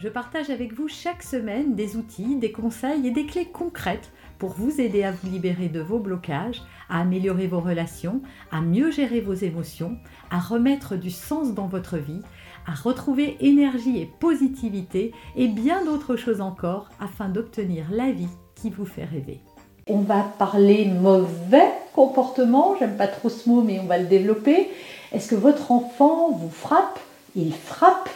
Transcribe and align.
je 0.00 0.08
partage 0.08 0.48
avec 0.48 0.72
vous 0.72 0.88
chaque 0.88 1.22
semaine 1.22 1.74
des 1.74 1.96
outils, 1.96 2.36
des 2.36 2.52
conseils 2.52 3.06
et 3.06 3.10
des 3.10 3.26
clés 3.26 3.44
concrètes 3.44 4.10
pour 4.38 4.54
vous 4.54 4.80
aider 4.80 5.02
à 5.02 5.12
vous 5.12 5.30
libérer 5.30 5.68
de 5.68 5.80
vos 5.80 5.98
blocages, 5.98 6.62
à 6.88 7.00
améliorer 7.00 7.46
vos 7.46 7.60
relations, 7.60 8.22
à 8.50 8.62
mieux 8.62 8.90
gérer 8.90 9.20
vos 9.20 9.34
émotions, 9.34 9.98
à 10.30 10.38
remettre 10.38 10.96
du 10.96 11.10
sens 11.10 11.52
dans 11.52 11.66
votre 11.66 11.98
vie, 11.98 12.22
à 12.66 12.72
retrouver 12.72 13.36
énergie 13.40 14.00
et 14.00 14.10
positivité 14.20 15.12
et 15.36 15.48
bien 15.48 15.84
d'autres 15.84 16.16
choses 16.16 16.40
encore 16.40 16.88
afin 16.98 17.28
d'obtenir 17.28 17.84
la 17.90 18.10
vie 18.10 18.28
qui 18.54 18.70
vous 18.70 18.86
fait 18.86 19.04
rêver. 19.04 19.40
On 19.86 20.00
va 20.00 20.22
parler 20.22 20.86
mauvais 20.86 21.72
comportement, 21.92 22.74
j'aime 22.78 22.96
pas 22.96 23.08
trop 23.08 23.28
ce 23.28 23.50
mot 23.50 23.60
mais 23.60 23.78
on 23.78 23.86
va 23.86 23.98
le 23.98 24.06
développer. 24.06 24.70
Est-ce 25.12 25.28
que 25.28 25.34
votre 25.34 25.72
enfant 25.72 26.30
vous 26.30 26.50
frappe? 26.50 26.98
Il 27.36 27.52
frappe 27.52 28.08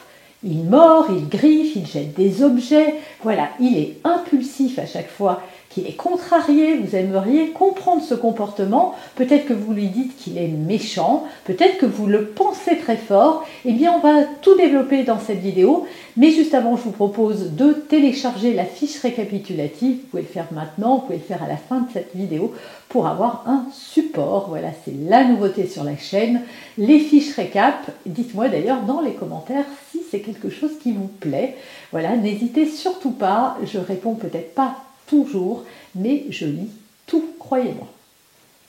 il 0.44 0.64
mord, 0.64 1.06
il 1.10 1.28
griffe, 1.28 1.76
il 1.76 1.86
jette 1.86 2.14
des 2.14 2.42
objets. 2.42 2.94
Voilà, 3.22 3.48
il 3.60 3.78
est 3.78 3.96
impulsif 4.04 4.78
à 4.78 4.86
chaque 4.86 5.10
fois 5.10 5.42
qu'il 5.74 5.88
est 5.88 5.96
contrarié, 5.96 6.76
vous 6.76 6.94
aimeriez 6.94 7.50
comprendre 7.50 8.00
ce 8.00 8.14
comportement, 8.14 8.94
peut-être 9.16 9.46
que 9.46 9.52
vous 9.52 9.72
lui 9.72 9.88
dites 9.88 10.16
qu'il 10.16 10.38
est 10.38 10.46
méchant, 10.46 11.24
peut-être 11.44 11.78
que 11.78 11.86
vous 11.86 12.06
le 12.06 12.26
pensez 12.26 12.78
très 12.78 12.96
fort, 12.96 13.44
eh 13.64 13.72
bien 13.72 13.92
on 13.92 13.98
va 13.98 14.22
tout 14.40 14.56
développer 14.56 15.02
dans 15.02 15.18
cette 15.18 15.40
vidéo, 15.40 15.84
mais 16.16 16.30
juste 16.30 16.54
avant 16.54 16.76
je 16.76 16.82
vous 16.82 16.92
propose 16.92 17.54
de 17.56 17.72
télécharger 17.72 18.54
la 18.54 18.64
fiche 18.64 19.00
récapitulative, 19.00 19.96
vous 19.96 20.06
pouvez 20.12 20.22
le 20.22 20.28
faire 20.28 20.46
maintenant, 20.52 20.94
vous 20.94 21.02
pouvez 21.02 21.18
le 21.18 21.24
faire 21.24 21.42
à 21.42 21.48
la 21.48 21.56
fin 21.56 21.80
de 21.80 21.90
cette 21.92 22.14
vidéo 22.14 22.54
pour 22.88 23.08
avoir 23.08 23.42
un 23.48 23.66
support, 23.72 24.46
voilà 24.48 24.68
c'est 24.84 24.94
la 25.08 25.24
nouveauté 25.24 25.66
sur 25.66 25.82
la 25.82 25.96
chaîne, 25.96 26.42
les 26.78 27.00
fiches 27.00 27.34
récap, 27.34 27.90
dites-moi 28.06 28.48
d'ailleurs 28.48 28.82
dans 28.82 29.00
les 29.00 29.14
commentaires 29.14 29.64
si 29.90 30.02
c'est 30.08 30.20
quelque 30.20 30.50
chose 30.50 30.78
qui 30.80 30.92
vous 30.92 31.10
plaît, 31.18 31.56
voilà 31.90 32.16
n'hésitez 32.16 32.66
surtout 32.66 33.10
pas, 33.10 33.56
je 33.64 33.78
réponds 33.78 34.14
peut-être 34.14 34.54
pas 34.54 34.76
toujours, 35.06 35.64
mais 35.94 36.24
je 36.30 36.46
lis 36.46 36.70
tout, 37.06 37.24
croyez-moi. 37.38 37.86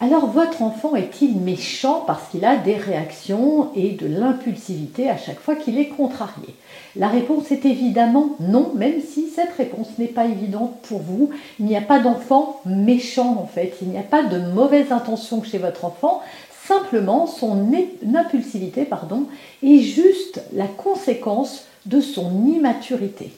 Alors 0.02 0.28
votre 0.28 0.62
enfant 0.62 0.98
est-il 0.98 1.38
méchant 1.38 2.04
parce 2.06 2.28
qu'il 2.30 2.44
a 2.44 2.58
des 2.58 2.76
réactions 2.76 3.70
et 3.76 3.92
de 3.92 4.08
l'impulsivité 4.08 5.10
à 5.10 5.16
chaque 5.16 5.40
fois 5.40 5.56
qu'il 5.56 5.80
est 5.80 5.88
contrarié? 5.88 6.54
La 6.98 7.08
réponse 7.08 7.50
est 7.52 7.66
évidemment 7.66 8.36
non, 8.42 8.74
même 8.76 9.00
si 9.02 9.30
cette 9.30 9.54
réponse 9.54 9.88
n'est 9.98 10.08
pas 10.08 10.26
évidente 10.26 10.82
pour 10.82 11.00
vous. 11.00 11.30
Il 11.62 11.66
n'y 11.66 11.78
a 11.78 11.82
pas 11.82 12.00
d'enfant 12.00 12.60
méchant 12.66 13.38
en 13.42 13.48
fait, 13.48 13.78
il 13.82 13.88
n'y 13.88 13.98
a 13.98 14.04
pas 14.04 14.24
de 14.24 14.38
mauvaise 14.38 14.92
intention 14.92 15.42
chez 15.44 15.60
votre 15.60 15.86
enfant, 15.86 16.22
simplement 16.68 17.26
son 17.26 17.72
impulsivité 18.14 18.84
pardon, 18.84 19.28
est 19.64 19.80
juste 19.80 20.42
la 20.54 20.68
conséquence 20.68 21.64
de 21.86 22.02
son 22.02 22.46
immaturité. 22.48 23.32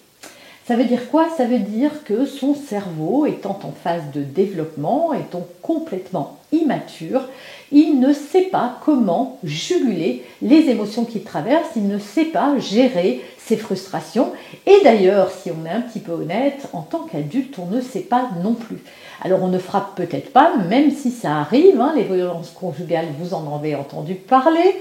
Ça 0.68 0.76
veut 0.76 0.84
dire 0.84 1.10
quoi? 1.10 1.30
Ça 1.38 1.46
veut 1.46 1.60
dire 1.60 2.04
que 2.04 2.26
son 2.26 2.54
cerveau, 2.54 3.26
étant 3.26 3.58
en 3.64 3.72
phase 3.72 4.12
de 4.14 4.22
développement, 4.22 5.14
étant 5.14 5.48
complètement 5.68 6.38
immature, 6.54 7.24
il 7.74 8.00
ne 8.00 8.14
sait 8.14 8.44
pas 8.44 8.78
comment 8.86 9.38
juguler 9.44 10.24
les 10.42 10.70
émotions 10.70 11.04
qu'il 11.04 11.24
traverse, 11.24 11.68
il 11.76 11.88
ne 11.90 12.00
sait 12.00 12.26
pas 12.26 12.58
gérer 12.58 13.22
ses 13.38 13.58
frustrations. 13.58 14.32
Et 14.66 14.78
d'ailleurs, 14.84 15.30
si 15.32 15.52
on 15.52 15.66
est 15.66 15.70
un 15.70 15.82
petit 15.82 16.00
peu 16.00 16.14
honnête, 16.14 16.70
en 16.72 16.82
tant 16.82 17.00
qu'adulte, 17.00 17.60
on 17.60 17.66
ne 17.66 17.82
sait 17.82 18.02
pas 18.02 18.30
non 18.42 18.54
plus. 18.54 18.80
Alors 19.22 19.42
on 19.42 19.48
ne 19.48 19.58
frappe 19.58 19.96
peut-être 19.96 20.32
pas, 20.32 20.56
même 20.70 20.92
si 20.92 21.10
ça 21.10 21.38
arrive, 21.38 21.82
hein, 21.82 21.94
les 21.96 22.04
violences 22.04 22.52
conjugales, 22.52 23.08
vous 23.20 23.34
en 23.34 23.56
avez 23.56 23.76
entendu 23.76 24.14
parler. 24.14 24.76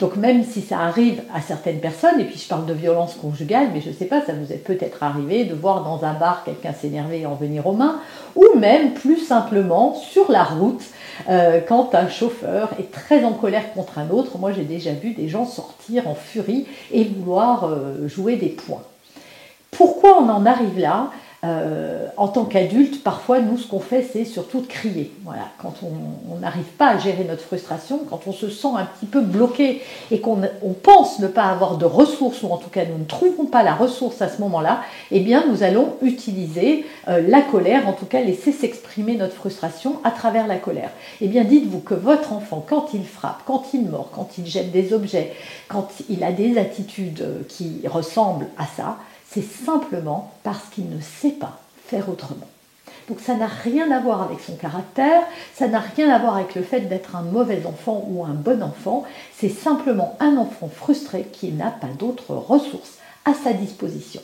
Donc 0.00 0.16
même 0.16 0.44
si 0.44 0.62
ça 0.62 0.80
arrive 0.80 1.22
à 1.34 1.42
certaines 1.42 1.78
personnes, 1.78 2.18
et 2.18 2.24
puis 2.24 2.38
je 2.38 2.48
parle 2.48 2.64
de 2.64 2.72
violences 2.72 3.14
conjugales, 3.14 3.68
mais 3.72 3.82
je 3.82 3.90
ne 3.90 3.94
sais 3.94 4.06
pas, 4.06 4.22
ça 4.22 4.32
vous 4.32 4.50
est 4.50 4.64
peut-être 4.64 5.02
arrivé 5.02 5.44
de 5.44 5.54
voir 5.54 5.84
dans 5.84 6.06
un 6.06 6.14
bar 6.14 6.42
quelqu'un 6.44 6.72
s'énerver 6.72 7.20
et 7.20 7.26
en 7.26 7.34
venir 7.34 7.66
aux 7.66 7.74
mains, 7.74 8.00
ou 8.34 8.46
même 8.58 8.94
plus 8.94 9.18
simplement 9.18 9.94
sur 9.94 10.31
la 10.32 10.44
route, 10.44 10.82
euh, 11.28 11.60
quand 11.66 11.94
un 11.94 12.08
chauffeur 12.08 12.70
est 12.78 12.90
très 12.90 13.24
en 13.24 13.32
colère 13.32 13.72
contre 13.72 13.98
un 13.98 14.10
autre. 14.10 14.38
Moi 14.38 14.52
j'ai 14.52 14.64
déjà 14.64 14.92
vu 14.92 15.12
des 15.12 15.28
gens 15.28 15.46
sortir 15.46 16.08
en 16.08 16.14
furie 16.14 16.66
et 16.90 17.04
vouloir 17.04 17.64
euh, 17.64 18.08
jouer 18.08 18.36
des 18.36 18.48
points. 18.48 18.82
Pourquoi 19.70 20.20
on 20.20 20.28
en 20.28 20.44
arrive 20.44 20.78
là? 20.78 21.10
Euh, 21.44 22.06
en 22.16 22.28
tant 22.28 22.44
qu'adulte, 22.44 23.02
parfois, 23.02 23.40
nous, 23.40 23.58
ce 23.58 23.66
qu'on 23.66 23.80
fait, 23.80 24.08
c'est 24.12 24.24
surtout 24.24 24.60
de 24.60 24.66
crier. 24.66 25.10
Voilà, 25.24 25.48
quand 25.58 25.74
on 25.82 26.38
n'arrive 26.38 26.70
pas 26.78 26.90
à 26.90 26.98
gérer 26.98 27.24
notre 27.24 27.42
frustration, 27.42 28.00
quand 28.08 28.20
on 28.28 28.32
se 28.32 28.48
sent 28.48 28.68
un 28.76 28.84
petit 28.84 29.06
peu 29.06 29.20
bloqué 29.20 29.82
et 30.12 30.20
qu'on 30.20 30.38
pense 30.84 31.18
ne 31.18 31.26
pas 31.26 31.46
avoir 31.46 31.78
de 31.78 31.84
ressources, 31.84 32.44
ou 32.44 32.48
en 32.52 32.58
tout 32.58 32.70
cas 32.70 32.84
nous 32.84 32.96
ne 32.96 33.04
trouvons 33.04 33.46
pas 33.46 33.64
la 33.64 33.74
ressource 33.74 34.22
à 34.22 34.28
ce 34.28 34.40
moment-là, 34.40 34.82
eh 35.10 35.18
bien, 35.18 35.44
nous 35.48 35.64
allons 35.64 35.96
utiliser 36.02 36.86
euh, 37.08 37.20
la 37.26 37.40
colère, 37.40 37.88
en 37.88 37.92
tout 37.92 38.06
cas 38.06 38.20
laisser 38.20 38.52
s'exprimer 38.52 39.16
notre 39.16 39.34
frustration 39.34 39.96
à 40.04 40.12
travers 40.12 40.46
la 40.46 40.58
colère. 40.58 40.90
Eh 41.20 41.26
bien, 41.26 41.42
dites-vous 41.42 41.80
que 41.80 41.94
votre 41.94 42.32
enfant, 42.32 42.64
quand 42.64 42.94
il 42.94 43.04
frappe, 43.04 43.42
quand 43.46 43.64
il 43.74 43.86
mord, 43.86 44.10
quand 44.14 44.38
il 44.38 44.46
jette 44.46 44.70
des 44.70 44.92
objets, 44.92 45.32
quand 45.66 45.88
il 46.08 46.22
a 46.22 46.30
des 46.30 46.56
attitudes 46.56 47.22
euh, 47.22 47.40
qui 47.48 47.80
ressemblent 47.88 48.46
à 48.58 48.66
ça, 48.76 48.98
c'est 49.32 49.42
simplement 49.42 50.30
parce 50.42 50.68
qu'il 50.70 50.90
ne 50.90 51.00
sait 51.00 51.30
pas 51.30 51.58
faire 51.86 52.08
autrement. 52.08 52.46
Donc 53.08 53.18
ça 53.20 53.34
n'a 53.34 53.46
rien 53.46 53.90
à 53.90 53.98
voir 53.98 54.22
avec 54.22 54.40
son 54.40 54.54
caractère, 54.54 55.22
ça 55.54 55.66
n'a 55.66 55.80
rien 55.80 56.08
à 56.10 56.18
voir 56.18 56.36
avec 56.36 56.54
le 56.54 56.62
fait 56.62 56.82
d'être 56.82 57.16
un 57.16 57.22
mauvais 57.22 57.62
enfant 57.66 58.06
ou 58.08 58.24
un 58.24 58.34
bon 58.34 58.62
enfant, 58.62 59.04
c'est 59.36 59.48
simplement 59.48 60.16
un 60.20 60.36
enfant 60.36 60.70
frustré 60.74 61.26
qui 61.32 61.50
n'a 61.52 61.70
pas 61.70 61.88
d'autres 61.98 62.34
ressources 62.34 62.98
à 63.24 63.34
sa 63.34 63.52
disposition. 63.52 64.20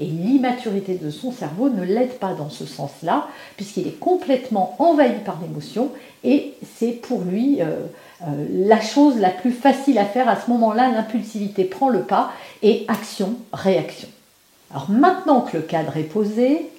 Et 0.00 0.06
l'immaturité 0.06 0.94
de 0.94 1.10
son 1.10 1.32
cerveau 1.32 1.70
ne 1.70 1.82
l'aide 1.82 2.18
pas 2.18 2.34
dans 2.34 2.50
ce 2.50 2.64
sens-là, 2.64 3.28
puisqu'il 3.56 3.86
est 3.86 3.98
complètement 3.98 4.76
envahi 4.78 5.18
par 5.24 5.38
l'émotion, 5.40 5.90
et 6.24 6.54
c'est 6.76 6.92
pour 6.92 7.22
lui 7.22 7.60
euh, 7.60 7.86
euh, 8.22 8.46
la 8.50 8.80
chose 8.80 9.18
la 9.18 9.30
plus 9.30 9.52
facile 9.52 9.98
à 9.98 10.04
faire 10.04 10.28
à 10.28 10.40
ce 10.40 10.50
moment-là, 10.50 10.90
l'impulsivité 10.90 11.64
prend 11.64 11.88
le 11.88 12.02
pas, 12.02 12.32
et 12.62 12.84
action, 12.88 13.36
réaction. 13.52 14.08
Alors 14.70 14.90
maintenant 14.90 15.40
que 15.40 15.56
le 15.56 15.62
cadre 15.62 15.96
est 15.96 16.02
posé, 16.02 16.70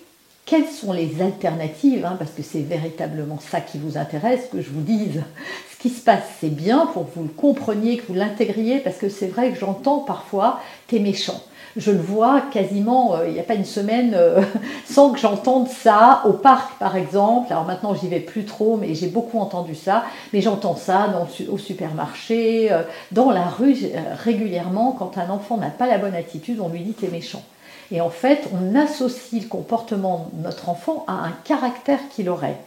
quelles 0.45 0.67
sont 0.67 0.93
les 0.93 1.21
alternatives 1.21 2.05
hein, 2.05 2.15
Parce 2.17 2.31
que 2.31 2.43
c'est 2.43 2.61
véritablement 2.61 3.39
ça 3.39 3.61
qui 3.61 3.77
vous 3.77 3.97
intéresse, 3.97 4.47
que 4.51 4.61
je 4.61 4.69
vous 4.69 4.81
dise 4.81 5.23
ce 5.71 5.77
qui 5.77 5.89
se 5.89 6.01
passe. 6.01 6.23
C'est 6.39 6.53
bien 6.53 6.87
pour 6.87 7.05
que 7.05 7.15
vous 7.15 7.23
le 7.23 7.29
compreniez, 7.29 7.97
que 7.97 8.07
vous 8.07 8.15
l'intégriez, 8.15 8.79
parce 8.79 8.97
que 8.97 9.09
c'est 9.09 9.27
vrai 9.27 9.51
que 9.51 9.59
j'entends 9.59 9.99
parfois 9.99 10.59
t'es 10.87 10.99
méchant. 10.99 11.41
Je 11.77 11.91
le 11.91 11.99
vois 11.99 12.41
quasiment, 12.51 13.15
euh, 13.15 13.27
il 13.27 13.33
n'y 13.33 13.39
a 13.39 13.43
pas 13.43 13.53
une 13.53 13.65
semaine, 13.65 14.13
euh, 14.15 14.41
sans 14.85 15.11
que 15.11 15.19
j'entende 15.19 15.67
ça 15.67 16.23
au 16.25 16.33
parc 16.33 16.77
par 16.79 16.95
exemple. 16.95 17.51
Alors 17.51 17.65
maintenant 17.65 17.93
j'y 17.93 18.07
vais 18.07 18.19
plus 18.19 18.45
trop, 18.45 18.77
mais 18.77 18.95
j'ai 18.95 19.07
beaucoup 19.07 19.39
entendu 19.39 19.75
ça. 19.75 20.03
Mais 20.33 20.41
j'entends 20.41 20.75
ça 20.75 21.07
au 21.49 21.57
supermarché, 21.57 22.71
euh, 22.71 22.81
dans 23.11 23.31
la 23.31 23.45
rue 23.45 23.77
régulièrement. 24.23 24.95
Quand 24.97 25.17
un 25.17 25.29
enfant 25.29 25.57
n'a 25.57 25.69
pas 25.69 25.87
la 25.87 25.97
bonne 25.97 26.15
attitude, 26.15 26.59
on 26.59 26.69
lui 26.69 26.81
dit 26.81 26.93
t'es 26.93 27.07
méchant. 27.07 27.43
Et 27.91 28.01
en 28.01 28.09
fait, 28.09 28.49
on 28.53 28.75
associe 28.75 29.41
le 29.41 29.47
comportement 29.47 30.29
de 30.33 30.43
notre 30.43 30.69
enfant 30.69 31.05
à 31.07 31.13
un 31.13 31.31
caractère 31.43 31.99
qu'il 32.09 32.29
aurait. 32.29 32.57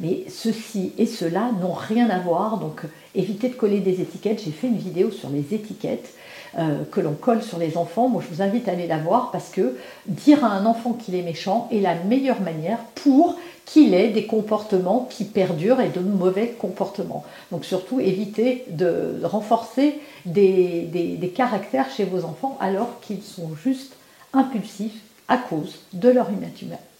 Mais 0.00 0.24
ceci 0.28 0.92
et 0.96 1.04
cela 1.04 1.50
n'ont 1.60 1.74
rien 1.74 2.08
à 2.08 2.18
voir, 2.18 2.56
donc 2.56 2.82
évitez 3.14 3.50
de 3.50 3.54
coller 3.54 3.80
des 3.80 4.00
étiquettes. 4.00 4.42
J'ai 4.42 4.50
fait 4.50 4.68
une 4.68 4.78
vidéo 4.78 5.10
sur 5.10 5.28
les 5.28 5.54
étiquettes 5.54 6.14
euh, 6.58 6.84
que 6.90 7.00
l'on 7.00 7.12
colle 7.12 7.42
sur 7.42 7.58
les 7.58 7.76
enfants. 7.76 8.08
Moi, 8.08 8.22
je 8.28 8.34
vous 8.34 8.42
invite 8.42 8.68
à 8.68 8.72
aller 8.72 8.86
la 8.86 8.98
voir 8.98 9.30
parce 9.30 9.50
que 9.50 9.76
dire 10.06 10.44
à 10.44 10.48
un 10.48 10.66
enfant 10.66 10.92
qu'il 10.92 11.14
est 11.14 11.22
méchant 11.22 11.68
est 11.70 11.80
la 11.80 11.94
meilleure 11.94 12.40
manière 12.40 12.78
pour 12.96 13.36
qu'il 13.66 13.94
ait 13.94 14.08
des 14.08 14.26
comportements 14.26 15.06
qui 15.08 15.24
perdurent 15.24 15.80
et 15.80 15.90
de 15.90 16.00
mauvais 16.00 16.56
comportements. 16.58 17.24
Donc 17.52 17.64
surtout, 17.64 18.00
évitez 18.00 18.64
de 18.68 19.20
renforcer 19.22 20.00
des, 20.26 20.88
des 20.90 21.28
caractères 21.28 21.88
chez 21.90 22.04
vos 22.04 22.24
enfants 22.24 22.58
alors 22.60 22.98
qu'ils 23.00 23.22
sont 23.22 23.50
juste 23.62 23.92
impulsifs 24.32 25.00
à 25.28 25.36
cause 25.36 25.78
de 25.92 26.08
leur 26.08 26.26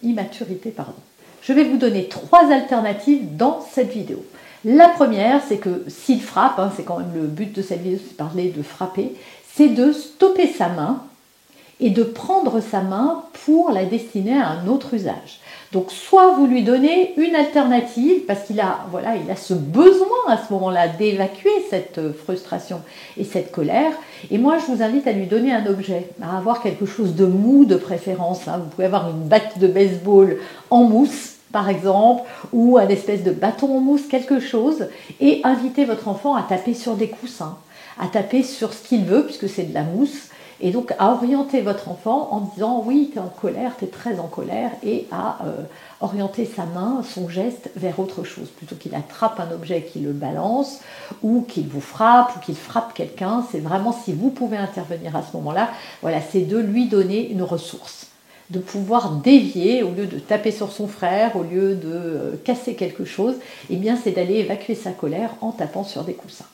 immaturité. 0.02 0.70
Pardon. 0.70 0.94
Je 1.42 1.52
vais 1.52 1.64
vous 1.64 1.76
donner 1.78 2.06
trois 2.06 2.52
alternatives 2.52 3.36
dans 3.36 3.60
cette 3.60 3.90
vidéo. 3.90 4.24
La 4.64 4.88
première, 4.88 5.40
c'est 5.48 5.56
que 5.56 5.84
s'il 5.88 6.20
frappe, 6.20 6.58
hein, 6.58 6.70
c'est 6.76 6.82
quand 6.82 6.98
même 6.98 7.14
le 7.14 7.26
but 7.26 7.54
de 7.54 7.62
cette 7.62 7.80
vidéo, 7.80 7.98
c'est 8.06 8.16
parler 8.16 8.50
de 8.50 8.62
frapper, 8.62 9.14
c'est 9.54 9.68
de 9.68 9.92
stopper 9.92 10.46
sa 10.46 10.68
main 10.68 11.02
et 11.80 11.90
de 11.90 12.02
prendre 12.02 12.60
sa 12.60 12.82
main 12.82 13.24
pour 13.44 13.70
la 13.70 13.84
destiner 13.84 14.38
à 14.38 14.50
un 14.50 14.68
autre 14.68 14.94
usage. 14.94 15.40
Donc 15.72 15.92
soit 15.92 16.32
vous 16.32 16.46
lui 16.46 16.62
donnez 16.62 17.14
une 17.16 17.34
alternative 17.34 18.22
parce 18.26 18.42
qu'il 18.42 18.60
a 18.60 18.80
voilà, 18.90 19.14
il 19.16 19.30
a 19.30 19.36
ce 19.36 19.54
besoin 19.54 20.18
à 20.28 20.36
ce 20.36 20.52
moment-là 20.52 20.88
d'évacuer 20.88 21.50
cette 21.70 22.00
frustration 22.24 22.82
et 23.16 23.24
cette 23.24 23.52
colère 23.52 23.92
et 24.30 24.38
moi 24.38 24.58
je 24.58 24.72
vous 24.72 24.82
invite 24.82 25.06
à 25.06 25.12
lui 25.12 25.26
donner 25.26 25.52
un 25.52 25.64
objet, 25.66 26.08
à 26.20 26.36
avoir 26.36 26.60
quelque 26.60 26.86
chose 26.86 27.14
de 27.14 27.24
mou 27.24 27.64
de 27.64 27.76
préférence, 27.76 28.48
hein. 28.48 28.60
vous 28.62 28.68
pouvez 28.70 28.86
avoir 28.86 29.10
une 29.10 29.28
batte 29.28 29.58
de 29.58 29.68
baseball 29.68 30.38
en 30.70 30.82
mousse 30.82 31.36
par 31.52 31.68
exemple, 31.68 32.22
ou 32.52 32.78
un 32.78 32.88
espèce 32.88 33.24
de 33.24 33.32
bâton 33.32 33.76
en 33.76 33.80
mousse, 33.80 34.06
quelque 34.06 34.38
chose, 34.38 34.86
et 35.20 35.40
inviter 35.44 35.84
votre 35.84 36.08
enfant 36.08 36.36
à 36.36 36.42
taper 36.42 36.74
sur 36.74 36.94
des 36.94 37.08
coussins, 37.08 37.56
à 38.00 38.08
taper 38.08 38.42
sur 38.42 38.72
ce 38.72 38.82
qu'il 38.82 39.04
veut, 39.04 39.24
puisque 39.24 39.48
c'est 39.48 39.64
de 39.64 39.74
la 39.74 39.82
mousse, 39.82 40.28
et 40.62 40.72
donc 40.72 40.92
à 40.98 41.12
orienter 41.12 41.62
votre 41.62 41.88
enfant 41.88 42.28
en 42.32 42.40
disant 42.40 42.82
oui, 42.84 43.10
tu 43.12 43.18
es 43.18 43.20
en 43.20 43.28
colère, 43.28 43.72
tu 43.78 43.84
es 43.84 43.88
très 43.88 44.18
en 44.18 44.26
colère, 44.26 44.70
et 44.82 45.06
à 45.10 45.38
euh, 45.44 45.62
orienter 46.00 46.44
sa 46.44 46.66
main, 46.66 47.02
son 47.02 47.28
geste 47.28 47.70
vers 47.76 47.98
autre 47.98 48.24
chose, 48.24 48.48
plutôt 48.48 48.74
qu'il 48.74 48.94
attrape 48.94 49.40
un 49.40 49.52
objet 49.52 49.82
qui 49.82 50.00
le 50.00 50.12
balance, 50.12 50.80
ou 51.22 51.42
qu'il 51.42 51.68
vous 51.68 51.80
frappe, 51.80 52.36
ou 52.36 52.40
qu'il 52.40 52.56
frappe 52.56 52.94
quelqu'un. 52.94 53.44
C'est 53.50 53.60
vraiment 53.60 53.92
si 53.92 54.12
vous 54.12 54.30
pouvez 54.30 54.56
intervenir 54.56 55.16
à 55.16 55.22
ce 55.22 55.36
moment-là, 55.36 55.70
voilà, 56.02 56.20
c'est 56.20 56.42
de 56.42 56.58
lui 56.58 56.88
donner 56.88 57.30
une 57.30 57.42
ressource 57.42 58.06
de 58.50 58.58
pouvoir 58.58 59.12
dévier 59.12 59.84
au 59.84 59.92
lieu 59.92 60.06
de 60.06 60.18
taper 60.18 60.50
sur 60.50 60.72
son 60.72 60.88
frère, 60.88 61.36
au 61.36 61.44
lieu 61.44 61.76
de 61.76 61.88
euh, 61.88 62.36
casser 62.42 62.74
quelque 62.74 63.04
chose, 63.04 63.36
eh 63.70 63.76
bien 63.76 63.96
c'est 63.96 64.10
d'aller 64.10 64.38
évacuer 64.38 64.74
sa 64.74 64.90
colère 64.90 65.30
en 65.40 65.52
tapant 65.52 65.84
sur 65.84 66.02
des 66.02 66.14
coussins. 66.14 66.46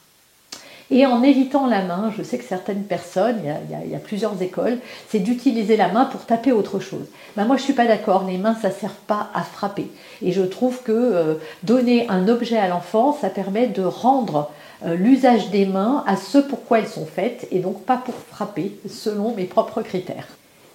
Et 0.90 1.04
en 1.04 1.22
évitant 1.22 1.66
la 1.66 1.82
main, 1.82 2.12
je 2.16 2.22
sais 2.22 2.38
que 2.38 2.44
certaines 2.44 2.84
personnes, 2.84 3.40
il 3.42 3.90
y 3.90 3.94
a, 3.94 3.98
plusieurs 3.98 4.40
écoles, 4.40 4.78
c'est 5.08 5.18
d'utiliser 5.18 5.76
la 5.76 5.88
main 5.88 6.04
pour 6.04 6.24
taper 6.24 6.52
autre 6.52 6.78
chose. 6.78 7.06
Ben 7.36 7.44
moi, 7.44 7.56
je 7.56 7.62
ne 7.62 7.64
suis 7.64 7.72
pas 7.72 7.86
d'accord. 7.86 8.24
Les 8.24 8.38
mains, 8.38 8.54
ça 8.54 8.68
ne 8.68 8.72
sert 8.74 8.94
pas 8.94 9.28
à 9.34 9.42
frapper. 9.42 9.90
Et 10.22 10.30
je 10.30 10.42
trouve 10.42 10.82
que 10.82 10.92
euh, 10.92 11.34
donner 11.64 12.08
un 12.08 12.28
objet 12.28 12.56
à 12.56 12.68
l'enfant, 12.68 13.16
ça 13.20 13.30
permet 13.30 13.66
de 13.66 13.82
rendre 13.82 14.50
euh, 14.84 14.94
l'usage 14.94 15.50
des 15.50 15.66
mains 15.66 16.04
à 16.06 16.16
ce 16.16 16.38
pourquoi 16.38 16.78
elles 16.78 16.86
sont 16.86 17.06
faites, 17.06 17.48
et 17.50 17.58
donc 17.58 17.82
pas 17.82 17.96
pour 17.96 18.14
frapper, 18.14 18.78
selon 18.88 19.34
mes 19.34 19.44
propres 19.44 19.82
critères. 19.82 20.28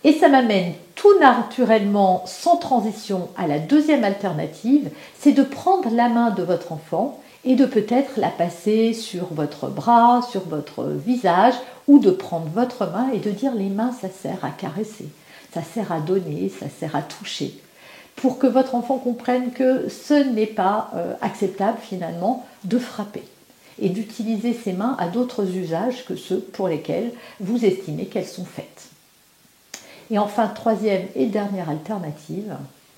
Et 0.04 0.14
ça 0.14 0.28
m'amène 0.30 0.74
tout 0.96 1.20
naturellement, 1.20 2.24
sans 2.26 2.58
transition, 2.58 3.30
à 3.38 3.48
la 3.48 3.60
deuxième 3.60 4.04
alternative, 4.04 4.90
c'est 5.20 5.32
de 5.32 5.44
prendre 5.44 5.90
la 5.94 6.10
main 6.10 6.32
de 6.32 6.44
votre 6.44 6.72
enfant 6.72 7.20
et 7.44 7.56
de 7.56 7.66
peut-être 7.66 8.20
la 8.20 8.30
passer 8.30 8.94
sur 8.94 9.34
votre 9.34 9.68
bras, 9.68 10.22
sur 10.30 10.42
votre 10.42 10.86
visage, 10.86 11.56
ou 11.88 12.00
de 12.00 12.12
prendre 12.12 12.48
votre 12.54 12.86
main 12.86 13.10
et 13.12 13.20
de 13.20 13.32
dire 13.32 13.56
les 13.56 13.70
mains, 13.70 13.92
ça 14.00 14.10
sert 14.10 14.44
à 14.44 14.50
caresser, 14.50 15.08
ça 15.54 15.62
sert 15.64 15.92
à 15.92 16.00
donner, 16.00 16.50
ça 16.50 16.68
sert 16.70 16.96
à 16.96 17.02
toucher, 17.02 17.60
pour 18.16 18.38
que 18.38 18.48
votre 18.48 18.76
enfant 18.76 18.98
comprenne 18.98 19.52
que 19.52 19.90
ce 19.90 20.14
n'est 20.14 20.46
pas 20.46 20.92
euh, 20.96 21.14
acceptable 21.22 21.80
finalement 21.82 22.46
de 22.64 22.78
frapper 22.78 23.24
et 23.82 23.90
d'utiliser 23.90 24.54
ses 24.54 24.74
mains 24.74 24.96
à 25.00 25.08
d'autres 25.08 25.56
usages 25.56 26.06
que 26.06 26.16
ceux 26.16 26.40
pour 26.40 26.68
lesquels 26.68 27.12
vous 27.40 27.66
estimez 27.66 28.06
qu'elles 28.06 28.28
sont 28.28 28.46
faites. 28.46 28.90
Et 30.12 30.20
enfin, 30.20 30.48
troisième 30.48 31.08
et 31.16 31.26
dernière 31.26 31.70
alternative, 31.70 32.56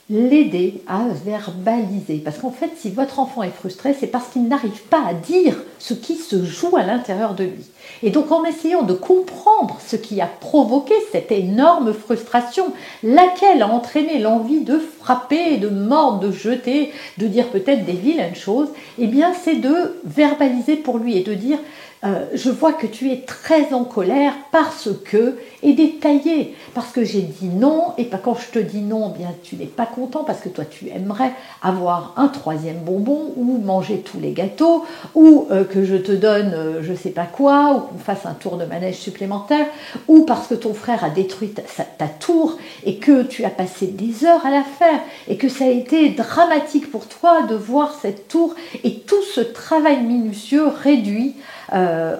l'aider 0.09 0.81
à 0.87 1.05
verbaliser. 1.25 2.17
Parce 2.17 2.37
qu'en 2.37 2.51
fait, 2.51 2.71
si 2.77 2.89
votre 2.89 3.19
enfant 3.19 3.43
est 3.43 3.55
frustré, 3.55 3.95
c'est 3.97 4.07
parce 4.07 4.29
qu'il 4.29 4.47
n'arrive 4.47 4.81
pas 4.83 5.01
à 5.07 5.13
dire 5.13 5.55
ce 5.79 5.93
qui 5.93 6.15
se 6.15 6.43
joue 6.43 6.75
à 6.75 6.83
l'intérieur 6.83 7.35
de 7.35 7.45
lui. 7.45 7.65
Et 8.01 8.09
donc 8.09 8.31
en 8.31 8.43
essayant 8.43 8.83
de 8.83 8.93
comprendre 8.93 9.79
ce 9.85 9.95
qui 9.95 10.19
a 10.21 10.27
provoqué 10.27 10.93
cette 11.11 11.31
énorme 11.31 11.93
frustration, 11.93 12.73
laquelle 13.01 13.61
a 13.61 13.67
entraîné 13.67 14.19
l'envie 14.19 14.61
de 14.61 14.77
frapper, 14.77 15.57
de 15.57 15.69
mordre, 15.69 16.19
de 16.19 16.31
jeter, 16.31 16.91
de 17.17 17.27
dire 17.27 17.47
peut-être 17.47 17.85
des 17.85 17.93
vilaines 17.93 18.35
choses, 18.35 18.69
eh 18.99 19.07
bien 19.07 19.33
c'est 19.33 19.55
de 19.55 19.99
verbaliser 20.05 20.75
pour 20.75 20.97
lui 20.97 21.17
et 21.17 21.23
de 21.23 21.33
dire 21.33 21.59
euh, 22.05 22.25
je 22.33 22.49
vois 22.49 22.73
que 22.73 22.85
tu 22.85 23.11
es 23.11 23.21
très 23.21 23.73
en 23.73 23.85
colère 23.85 24.33
parce 24.51 24.89
que, 25.05 25.37
et 25.61 25.71
détaillé, 25.71 26.53
parce 26.73 26.91
que 26.91 27.05
j'ai 27.05 27.21
dit 27.21 27.47
non, 27.47 27.93
et 27.97 28.03
pas 28.03 28.17
quand 28.17 28.35
je 28.35 28.47
te 28.47 28.59
dis 28.59 28.81
non, 28.81 29.13
eh 29.15 29.19
bien 29.19 29.29
tu 29.41 29.55
n'es 29.55 29.65
pas 29.65 29.85
content 29.85 30.25
parce 30.25 30.41
que 30.41 30.49
toi 30.49 30.65
tu 30.65 30.89
aimerais 30.89 31.31
avoir 31.61 32.13
un 32.17 32.27
troisième 32.27 32.79
bonbon 32.79 33.31
ou 33.37 33.57
manger 33.57 33.99
tous 33.99 34.19
les 34.19 34.31
gâteaux, 34.31 34.83
ou 35.15 35.47
euh, 35.51 35.63
que 35.63 35.85
je 35.85 35.95
te 35.95 36.11
donne 36.11 36.51
je 36.51 36.57
euh, 36.57 36.83
je 36.83 36.93
sais 36.93 37.09
pas 37.09 37.25
quoi, 37.25 37.73
ou 37.75 37.79
qu'on 37.79 37.97
fasse 37.97 38.25
un 38.25 38.33
tour 38.33 38.57
de 38.57 38.65
manège 38.65 38.97
supplémentaire, 38.97 39.65
ou 40.07 40.25
parce 40.25 40.47
que 40.47 40.55
ton 40.55 40.73
frère 40.73 41.03
a 41.03 41.09
détruit 41.09 41.53
ta, 41.53 42.07
tour 42.07 42.57
et 42.85 42.97
que 42.97 43.23
tu 43.23 43.45
as 43.45 43.49
passé 43.49 43.87
des 43.87 44.25
heures 44.25 44.45
à 44.45 44.51
la 44.51 44.63
faire, 44.63 44.99
et 45.27 45.37
que 45.37 45.49
ça 45.49 45.65
a 45.65 45.69
été 45.69 46.09
dramatique 46.09 46.91
pour 46.91 47.07
toi 47.07 47.43
de 47.43 47.55
voir 47.55 47.97
cette 48.01 48.27
tour 48.27 48.55
et 48.83 48.99
tout 48.99 49.23
ce 49.33 49.41
travail 49.41 50.03
minutieux 50.03 50.67
réduit 50.67 51.35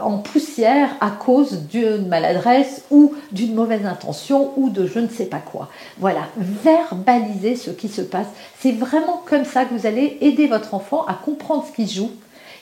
en 0.02 0.18
poussière 0.18 0.90
à 1.02 1.10
cause 1.10 1.64
d'une 1.70 2.08
maladresse 2.08 2.84
ou 2.92 3.14
d'une 3.32 3.54
mauvaise 3.54 3.86
intention 3.86 4.52
ou 4.58 4.70
de 4.70 4.86
je 4.86 5.00
ne 5.00 5.08
sais 5.08 5.26
pas 5.26 5.40
quoi. 5.40 5.70
Voilà, 6.00 6.22
verbaliser 6.38 7.56
ce 7.56 7.72
qui 7.72 7.90
se 7.90 8.02
passe. 8.02 8.28
C'est 8.60 8.72
vraiment 8.72 9.22
comme 9.26 9.46
ça 9.46 9.66
que 9.66 9.74
vous 9.74 9.86
allez 9.86 10.18
aider 10.22 10.48
votre 10.48 10.74
enfant 10.74 11.06
à 11.06 11.14
comprendre 11.14 11.66
ce 11.68 11.76
qu'il 11.76 11.90
joue 11.90 12.12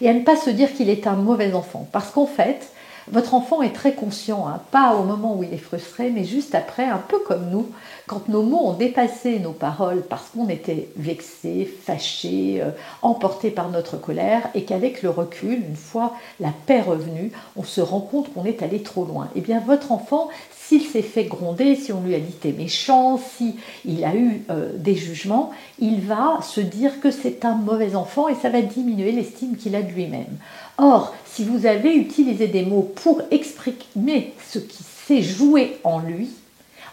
et 0.02 0.10
à 0.10 0.13
ne 0.13 0.22
pas 0.22 0.36
se 0.36 0.50
dire 0.50 0.74
qu'il 0.74 0.90
est 0.90 1.08
un 1.08 1.16
mauvais 1.16 1.54
enfant. 1.54 1.88
Parce 1.92 2.10
qu'en 2.12 2.25
fait, 2.25 2.72
votre 3.09 3.33
enfant 3.33 3.62
est 3.62 3.74
très 3.74 3.94
conscient, 3.94 4.48
hein, 4.48 4.62
pas 4.71 4.95
au 4.95 5.03
moment 5.03 5.36
où 5.36 5.44
il 5.44 5.53
est 5.53 5.57
frustré, 5.57 6.09
mais 6.09 6.24
juste 6.24 6.56
après, 6.56 6.86
un 6.86 6.98
peu 6.98 7.19
comme 7.19 7.50
nous, 7.50 7.69
quand 8.07 8.27
nos 8.30 8.44
mots 8.44 8.68
ont 8.68 8.74
dépassé 8.74 9.39
nos 9.39 9.53
paroles 9.53 10.03
parce 10.07 10.30
qu'on 10.30 10.50
était 10.50 10.89
vexé, 10.98 11.65
fâché, 11.83 12.62
euh, 12.62 12.71
emporté 13.01 13.51
par 13.51 13.69
notre 13.69 13.98
colère, 13.98 14.50
et 14.53 14.63
qu'avec 14.63 15.01
le 15.01 15.09
recul, 15.09 15.63
une 15.68 15.75
fois 15.75 16.13
la 16.39 16.53
paix 16.65 16.81
revenue, 16.81 17.31
on 17.56 17.63
se 17.63 17.81
rend 17.81 18.01
compte 18.01 18.33
qu'on 18.33 18.45
est 18.45 18.62
allé 18.62 18.81
trop 18.83 19.06
loin. 19.06 19.30
Eh 19.36 19.42
bien, 19.42 19.62
votre 19.65 19.92
enfant, 19.92 20.30
s'il 20.71 20.83
s'est 20.83 21.01
fait 21.01 21.25
gronder, 21.25 21.75
si 21.75 21.92
on 21.92 22.01
lui 22.01 22.15
a 22.15 22.19
dit 22.19 22.31
t'es 22.31 22.54
méchant, 22.54 23.18
si 23.18 23.57
il 23.83 24.06
a 24.06 24.15
eu 24.15 24.44
euh, 24.50 24.71
des 24.77 24.95
jugements, 24.95 25.51
il 25.80 26.01
va 26.01 26.39
se 26.42 26.62
dire 26.62 27.01
que 27.01 27.12
c'est 27.12 27.44
un 27.44 27.56
mauvais 27.56 27.95
enfant 27.95 28.30
et 28.30 28.36
ça 28.36 28.50
va 28.50 28.62
diminuer 28.62 29.12
l'estime 29.12 29.57
qu'il 29.57 29.75
a 29.75 29.81
de 29.81 29.92
lui-même. 29.92 30.38
Or, 30.77 31.13
si 31.33 31.45
vous 31.45 31.66
avez 31.66 31.95
utilisé 31.95 32.48
des 32.48 32.63
mots 32.63 32.92
pour 32.95 33.22
exprimer 33.31 34.33
ce 34.50 34.60
qui 34.60 34.83
s'est 34.83 35.22
joué 35.22 35.78
en 35.83 36.00
lui, 36.00 36.30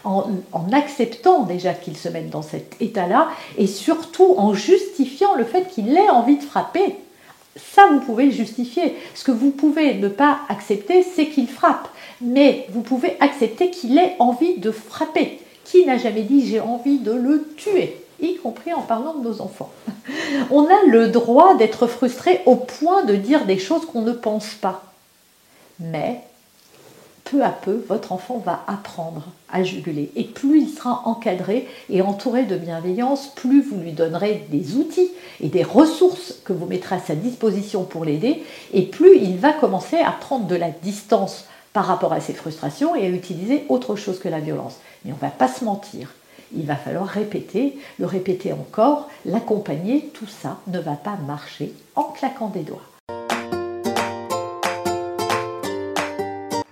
en, 0.05 0.31
acceptant 0.71 1.43
déjà 1.43 1.73
qu'il 1.73 1.97
se 1.97 2.07
mette 2.07 2.29
dans 2.29 2.41
cet 2.41 2.81
état-là, 2.81 3.29
et 3.57 3.67
surtout 3.67 4.35
en 4.37 4.53
justifiant 4.53 5.35
le 5.35 5.43
fait 5.43 5.67
qu'il 5.67 5.95
ait 5.95 6.09
envie 6.09 6.37
de 6.37 6.43
frapper, 6.43 6.95
ça, 7.57 7.87
vous 7.91 7.99
pouvez 7.99 8.25
le 8.25 8.31
justifier. 8.31 8.95
Ce 9.15 9.25
que 9.25 9.31
vous 9.31 9.51
pouvez 9.51 9.95
ne 9.95 10.07
pas 10.07 10.39
accepter, 10.47 11.03
c'est 11.03 11.27
qu'il 11.27 11.47
frappe. 11.47 11.89
Mais 12.21 12.67
vous 12.69 12.81
pouvez 12.81 13.17
accepter 13.19 13.69
qu'il 13.69 13.97
ait 13.97 14.15
envie 14.19 14.57
de 14.57 14.71
frapper. 14.71 15.39
Qui 15.65 15.85
n'a 15.85 15.97
jamais 15.97 16.21
dit 16.21 16.47
j'ai 16.47 16.61
envie 16.61 16.99
de 16.99 17.11
le 17.11 17.53
tuer? 17.57 17.97
Y 18.21 18.35
compris 18.37 18.73
en 18.73 18.81
parlant 18.81 19.13
de 19.15 19.27
nos 19.27 19.41
enfants. 19.41 19.71
On 20.51 20.65
a 20.65 20.85
le 20.87 21.07
droit 21.07 21.55
d'être 21.55 21.87
frustré 21.87 22.41
au 22.45 22.55
point 22.55 23.03
de 23.03 23.15
dire 23.15 23.45
des 23.45 23.59
choses 23.59 23.85
qu'on 23.85 24.01
ne 24.01 24.11
pense 24.11 24.53
pas. 24.55 24.83
Mais 25.79 26.21
peu 27.29 27.43
à 27.43 27.49
peu, 27.49 27.83
votre 27.87 28.11
enfant 28.11 28.41
va 28.43 28.63
apprendre 28.67 29.27
à 29.51 29.63
juguler. 29.63 30.11
Et 30.15 30.23
plus 30.23 30.61
il 30.61 30.69
sera 30.69 31.03
encadré 31.05 31.67
et 31.89 32.01
entouré 32.01 32.43
de 32.43 32.57
bienveillance, 32.57 33.27
plus 33.35 33.61
vous 33.61 33.77
lui 33.77 33.91
donnerez 33.91 34.47
des 34.49 34.75
outils 34.75 35.11
et 35.39 35.47
des 35.47 35.63
ressources 35.63 36.35
que 36.43 36.53
vous 36.53 36.65
mettrez 36.65 36.95
à 36.95 36.99
sa 36.99 37.15
disposition 37.15 37.83
pour 37.83 38.03
l'aider, 38.03 38.43
et 38.73 38.83
plus 38.83 39.17
il 39.17 39.37
va 39.37 39.53
commencer 39.53 39.97
à 39.97 40.11
prendre 40.11 40.47
de 40.47 40.55
la 40.55 40.71
distance 40.71 41.45
par 41.71 41.85
rapport 41.85 42.13
à 42.13 42.19
ses 42.19 42.33
frustrations 42.33 42.95
et 42.95 43.05
à 43.05 43.09
utiliser 43.09 43.63
autre 43.69 43.95
chose 43.95 44.19
que 44.19 44.29
la 44.29 44.39
violence. 44.39 44.77
Mais 45.05 45.11
on 45.11 45.15
ne 45.15 45.21
va 45.21 45.29
pas 45.29 45.47
se 45.47 45.63
mentir 45.63 46.09
il 46.55 46.65
va 46.65 46.75
falloir 46.75 47.07
répéter, 47.07 47.77
le 47.99 48.05
répéter 48.05 48.53
encore, 48.53 49.09
l'accompagner, 49.25 50.09
tout 50.13 50.27
ça 50.27 50.59
ne 50.67 50.79
va 50.79 50.95
pas 50.95 51.17
marcher 51.27 51.73
en 51.95 52.03
claquant 52.03 52.49
des 52.49 52.63
doigts. 52.63 52.81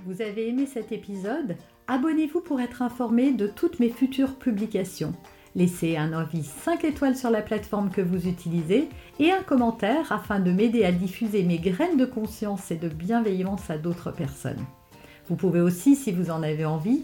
Vous 0.05 0.22
avez 0.22 0.50
aimé 0.50 0.67
cet 0.72 0.91
épisode? 0.91 1.55
Abonnez-vous 1.88 2.41
pour 2.41 2.60
être 2.60 2.81
informé 2.81 3.31
de 3.31 3.48
toutes 3.48 3.79
mes 3.79 3.89
futures 3.89 4.36
publications. 4.36 5.13
Laissez 5.55 5.98
un 5.98 6.13
avis 6.13 6.43
5 6.43 6.84
étoiles 6.84 7.15
sur 7.15 7.29
la 7.29 7.41
plateforme 7.41 7.89
que 7.89 8.01
vous 8.01 8.27
utilisez 8.27 8.89
et 9.19 9.31
un 9.31 9.41
commentaire 9.41 10.12
afin 10.12 10.39
de 10.39 10.51
m'aider 10.51 10.86
à 10.86 10.91
diffuser 10.91 11.43
mes 11.43 11.57
graines 11.57 11.98
de 11.98 12.05
conscience 12.05 12.72
et 12.72 12.75
de 12.75 12.89
bienveillance 12.89 13.69
à 13.69 13.77
d'autres 13.77 14.12
personnes. 14.12 14.63
Vous 15.29 15.36
pouvez 15.36 15.60
aussi, 15.60 15.96
si 15.96 16.12
vous 16.12 16.29
en 16.29 16.43
avez 16.43 16.65
envie, 16.65 17.03